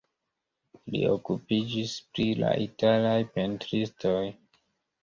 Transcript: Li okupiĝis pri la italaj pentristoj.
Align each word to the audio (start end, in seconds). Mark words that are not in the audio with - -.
Li 0.95 1.01
okupiĝis 1.09 1.93
pri 2.17 2.27
la 2.41 2.55
italaj 2.65 3.17
pentristoj. 3.39 4.21